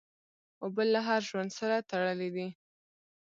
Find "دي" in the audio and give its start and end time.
2.35-2.47